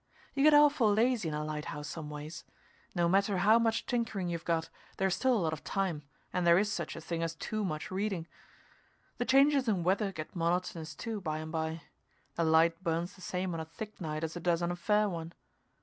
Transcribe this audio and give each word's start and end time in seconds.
You 0.33 0.41
get 0.41 0.55
awful 0.55 0.91
lazy 0.91 1.27
in 1.29 1.35
a 1.35 1.45
lighthouse, 1.45 1.87
some 1.89 2.09
ways. 2.09 2.43
No 2.95 3.07
matter 3.07 3.37
how 3.37 3.59
much 3.59 3.85
tinkering 3.85 4.29
you've 4.29 4.43
got, 4.45 4.67
there's 4.97 5.13
still 5.15 5.35
a 5.37 5.37
lot 5.37 5.53
of 5.53 5.63
time 5.63 6.01
and 6.33 6.41
there's 6.47 6.71
such 6.71 6.95
a 6.95 7.01
thing 7.01 7.21
as 7.21 7.35
too 7.35 7.63
much 7.63 7.91
reading. 7.91 8.27
The 9.19 9.25
changes 9.25 9.67
in 9.67 9.83
weather 9.83 10.11
get 10.11 10.35
monotonous, 10.35 10.95
too, 10.95 11.21
by 11.21 11.37
and 11.37 11.51
by; 11.51 11.83
the 12.35 12.43
light 12.43 12.83
burns 12.83 13.13
the 13.13 13.21
same 13.21 13.53
on 13.53 13.59
a 13.59 13.65
thick 13.65 14.01
night 14.01 14.23
as 14.23 14.35
it 14.35 14.41
does 14.41 14.63
on 14.63 14.71
a 14.71 14.75
fair 14.75 15.07
one. 15.07 15.33